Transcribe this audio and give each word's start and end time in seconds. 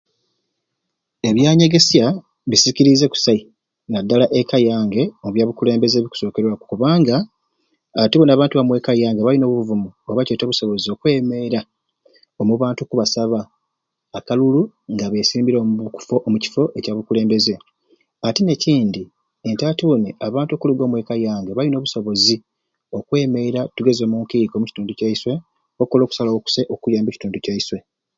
Ebyanyegesya 1.29 2.05
bisikiriize 2.49 3.05
kusai 3.13 3.41
naddala 3.91 4.25
eka 4.39 4.57
yange 4.69 5.03
omubyabukulembeze 5.25 5.95
obukusookerwaku 5.97 6.63
kubanga 6.71 7.15
ati 8.03 8.15
buni 8.15 8.31
abantu 8.33 8.55
omweka 8.61 8.91
yange 9.01 9.21
balina 9.23 9.45
obuvumu 9.47 9.89
oba 10.09 10.21
kyete 10.27 10.43
obusobozi 10.45 10.87
okwemeera 10.93 11.61
omu 12.41 12.53
bantu 12.61 12.79
okubasaba 12.83 13.39
akalulu 14.17 14.61
nga 14.93 15.05
besimbire 15.13 15.57
omubu 15.59 15.81
e 16.15 16.23
omu 16.27 16.37
kifo 16.43 16.63
Kya 16.83 16.93
bukulembeze 16.97 17.53
ate 18.27 18.41
n'ekindi 18.43 19.03
nti 19.51 19.63
ati 19.69 19.81
buni 19.89 20.09
abantu 20.27 20.51
okuliga 20.53 20.83
omweka 20.85 21.13
yange 21.25 21.51
balina 21.53 21.77
obusobozi 21.79 22.35
okwemeera 22.97 23.61
tugeze 23.75 24.01
omunkiiko 24.05 24.53
omukitundu 24.55 24.91
kyaiswe 24.99 25.33
okukola 25.81 26.01
okusalawo 26.03 26.37
okusai 26.39 26.65
okukuura 26.71 26.97
omu 27.01 27.11
kitundu 27.15 27.37
kyaiswe 27.45 27.77